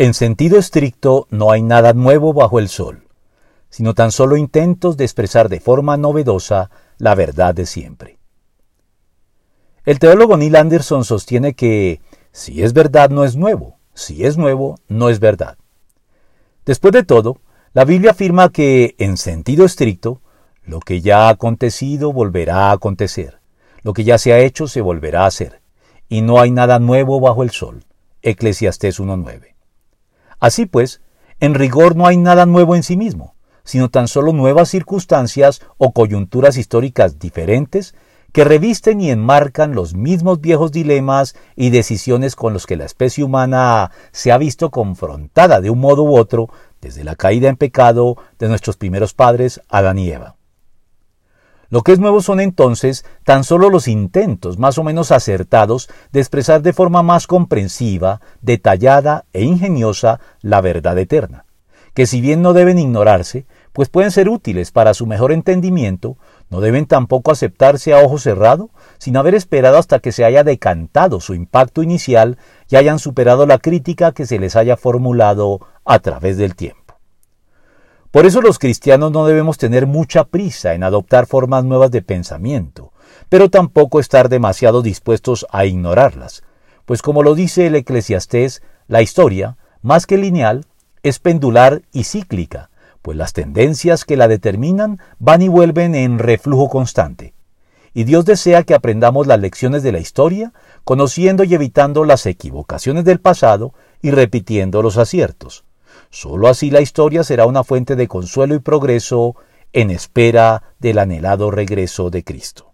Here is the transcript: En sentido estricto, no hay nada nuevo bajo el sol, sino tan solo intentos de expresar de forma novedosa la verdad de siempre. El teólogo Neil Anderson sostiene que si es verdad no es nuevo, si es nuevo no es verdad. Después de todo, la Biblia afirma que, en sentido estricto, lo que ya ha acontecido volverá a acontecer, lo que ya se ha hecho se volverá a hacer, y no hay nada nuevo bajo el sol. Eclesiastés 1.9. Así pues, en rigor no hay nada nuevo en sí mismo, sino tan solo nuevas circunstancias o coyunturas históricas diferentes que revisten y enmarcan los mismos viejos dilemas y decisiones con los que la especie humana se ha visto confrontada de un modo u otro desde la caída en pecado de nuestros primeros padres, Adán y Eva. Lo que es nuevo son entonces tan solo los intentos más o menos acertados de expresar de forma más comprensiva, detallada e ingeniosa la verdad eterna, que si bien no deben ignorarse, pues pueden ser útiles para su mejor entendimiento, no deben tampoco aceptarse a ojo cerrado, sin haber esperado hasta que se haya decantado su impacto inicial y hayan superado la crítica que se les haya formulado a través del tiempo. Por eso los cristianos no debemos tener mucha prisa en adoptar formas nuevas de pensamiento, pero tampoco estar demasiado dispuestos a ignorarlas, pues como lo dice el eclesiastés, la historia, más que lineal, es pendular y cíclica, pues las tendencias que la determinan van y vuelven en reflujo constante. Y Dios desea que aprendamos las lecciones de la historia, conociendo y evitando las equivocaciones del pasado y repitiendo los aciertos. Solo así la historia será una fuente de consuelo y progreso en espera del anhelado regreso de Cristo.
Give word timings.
En 0.00 0.14
sentido 0.14 0.58
estricto, 0.58 1.26
no 1.28 1.50
hay 1.50 1.60
nada 1.60 1.92
nuevo 1.92 2.32
bajo 2.32 2.58
el 2.58 2.70
sol, 2.70 3.06
sino 3.68 3.92
tan 3.92 4.12
solo 4.12 4.38
intentos 4.38 4.96
de 4.96 5.04
expresar 5.04 5.50
de 5.50 5.60
forma 5.60 5.98
novedosa 5.98 6.70
la 6.96 7.14
verdad 7.14 7.54
de 7.54 7.66
siempre. 7.66 8.18
El 9.84 9.98
teólogo 9.98 10.38
Neil 10.38 10.56
Anderson 10.56 11.04
sostiene 11.04 11.52
que 11.52 12.00
si 12.32 12.62
es 12.62 12.72
verdad 12.72 13.10
no 13.10 13.24
es 13.24 13.36
nuevo, 13.36 13.76
si 13.92 14.24
es 14.24 14.38
nuevo 14.38 14.78
no 14.88 15.10
es 15.10 15.20
verdad. 15.20 15.58
Después 16.64 16.94
de 16.94 17.02
todo, 17.02 17.36
la 17.74 17.84
Biblia 17.84 18.12
afirma 18.12 18.48
que, 18.48 18.94
en 18.96 19.18
sentido 19.18 19.66
estricto, 19.66 20.22
lo 20.64 20.80
que 20.80 21.02
ya 21.02 21.26
ha 21.26 21.28
acontecido 21.28 22.10
volverá 22.10 22.70
a 22.70 22.72
acontecer, 22.72 23.38
lo 23.82 23.92
que 23.92 24.04
ya 24.04 24.16
se 24.16 24.32
ha 24.32 24.38
hecho 24.38 24.66
se 24.66 24.80
volverá 24.80 25.24
a 25.24 25.26
hacer, 25.26 25.60
y 26.08 26.22
no 26.22 26.40
hay 26.40 26.52
nada 26.52 26.78
nuevo 26.78 27.20
bajo 27.20 27.42
el 27.42 27.50
sol. 27.50 27.84
Eclesiastés 28.22 28.98
1.9. 28.98 29.59
Así 30.40 30.66
pues, 30.66 31.00
en 31.38 31.54
rigor 31.54 31.96
no 31.96 32.06
hay 32.06 32.16
nada 32.16 32.46
nuevo 32.46 32.74
en 32.74 32.82
sí 32.82 32.96
mismo, 32.96 33.34
sino 33.62 33.90
tan 33.90 34.08
solo 34.08 34.32
nuevas 34.32 34.70
circunstancias 34.70 35.60
o 35.78 35.92
coyunturas 35.92 36.56
históricas 36.56 37.18
diferentes 37.18 37.94
que 38.32 38.44
revisten 38.44 39.00
y 39.00 39.10
enmarcan 39.10 39.74
los 39.74 39.94
mismos 39.94 40.40
viejos 40.40 40.72
dilemas 40.72 41.34
y 41.56 41.70
decisiones 41.70 42.36
con 42.36 42.52
los 42.52 42.66
que 42.66 42.76
la 42.76 42.84
especie 42.84 43.24
humana 43.24 43.90
se 44.12 44.32
ha 44.32 44.38
visto 44.38 44.70
confrontada 44.70 45.60
de 45.60 45.70
un 45.70 45.80
modo 45.80 46.04
u 46.04 46.16
otro 46.16 46.48
desde 46.80 47.04
la 47.04 47.16
caída 47.16 47.48
en 47.48 47.56
pecado 47.56 48.16
de 48.38 48.48
nuestros 48.48 48.76
primeros 48.76 49.14
padres, 49.14 49.60
Adán 49.68 49.98
y 49.98 50.10
Eva. 50.10 50.36
Lo 51.70 51.82
que 51.82 51.92
es 51.92 52.00
nuevo 52.00 52.20
son 52.20 52.40
entonces 52.40 53.04
tan 53.24 53.44
solo 53.44 53.70
los 53.70 53.86
intentos 53.86 54.58
más 54.58 54.76
o 54.76 54.82
menos 54.82 55.12
acertados 55.12 55.88
de 56.10 56.18
expresar 56.18 56.62
de 56.62 56.72
forma 56.72 57.04
más 57.04 57.28
comprensiva, 57.28 58.20
detallada 58.42 59.24
e 59.32 59.44
ingeniosa 59.44 60.18
la 60.42 60.60
verdad 60.60 60.98
eterna, 60.98 61.44
que 61.94 62.06
si 62.06 62.20
bien 62.20 62.42
no 62.42 62.54
deben 62.54 62.80
ignorarse, 62.80 63.46
pues 63.72 63.88
pueden 63.88 64.10
ser 64.10 64.28
útiles 64.28 64.72
para 64.72 64.94
su 64.94 65.06
mejor 65.06 65.30
entendimiento, 65.30 66.16
no 66.48 66.60
deben 66.60 66.86
tampoco 66.86 67.30
aceptarse 67.30 67.94
a 67.94 68.04
ojo 68.04 68.18
cerrado, 68.18 68.70
sin 68.98 69.16
haber 69.16 69.36
esperado 69.36 69.78
hasta 69.78 70.00
que 70.00 70.10
se 70.10 70.24
haya 70.24 70.42
decantado 70.42 71.20
su 71.20 71.34
impacto 71.34 71.84
inicial 71.84 72.36
y 72.68 72.76
hayan 72.76 72.98
superado 72.98 73.46
la 73.46 73.58
crítica 73.58 74.10
que 74.10 74.26
se 74.26 74.40
les 74.40 74.56
haya 74.56 74.76
formulado 74.76 75.60
a 75.84 76.00
través 76.00 76.36
del 76.36 76.56
tiempo. 76.56 76.79
Por 78.10 78.26
eso 78.26 78.40
los 78.40 78.58
cristianos 78.58 79.12
no 79.12 79.24
debemos 79.24 79.56
tener 79.56 79.86
mucha 79.86 80.24
prisa 80.24 80.74
en 80.74 80.82
adoptar 80.82 81.26
formas 81.26 81.64
nuevas 81.64 81.92
de 81.92 82.02
pensamiento, 82.02 82.92
pero 83.28 83.50
tampoco 83.50 84.00
estar 84.00 84.28
demasiado 84.28 84.82
dispuestos 84.82 85.46
a 85.50 85.64
ignorarlas, 85.64 86.42
pues 86.86 87.02
como 87.02 87.22
lo 87.22 87.36
dice 87.36 87.68
el 87.68 87.76
eclesiastés, 87.76 88.62
la 88.88 89.00
historia, 89.00 89.56
más 89.80 90.06
que 90.06 90.18
lineal, 90.18 90.66
es 91.04 91.20
pendular 91.20 91.82
y 91.92 92.02
cíclica, 92.02 92.70
pues 93.00 93.16
las 93.16 93.32
tendencias 93.32 94.04
que 94.04 94.16
la 94.16 94.26
determinan 94.26 94.98
van 95.20 95.42
y 95.42 95.48
vuelven 95.48 95.94
en 95.94 96.18
reflujo 96.18 96.68
constante. 96.68 97.32
Y 97.94 98.04
Dios 98.04 98.24
desea 98.24 98.64
que 98.64 98.74
aprendamos 98.74 99.28
las 99.28 99.38
lecciones 99.38 99.84
de 99.84 99.92
la 99.92 100.00
historia, 100.00 100.52
conociendo 100.82 101.44
y 101.44 101.54
evitando 101.54 102.04
las 102.04 102.26
equivocaciones 102.26 103.04
del 103.04 103.20
pasado 103.20 103.72
y 104.02 104.10
repitiendo 104.10 104.82
los 104.82 104.96
aciertos. 104.96 105.64
Solo 106.10 106.48
así 106.48 106.70
la 106.70 106.80
historia 106.80 107.22
será 107.24 107.46
una 107.46 107.64
fuente 107.64 107.96
de 107.96 108.08
consuelo 108.08 108.54
y 108.54 108.58
progreso 108.58 109.36
en 109.72 109.90
espera 109.90 110.74
del 110.80 110.98
anhelado 110.98 111.50
regreso 111.50 112.10
de 112.10 112.24
Cristo. 112.24 112.69